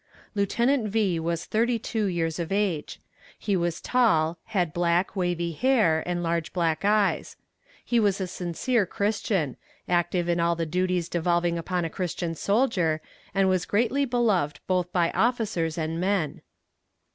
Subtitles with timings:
[0.33, 1.19] Lieutenant V.
[1.19, 2.99] was thirty two years of age;
[3.37, 7.35] he was tall, had black wavy hair, and large black eyes.
[7.85, 12.99] He was a sincere christian, active in all the duties devolving upon a christian soldier,
[13.35, 16.41] and was greatly beloved both by officers and men.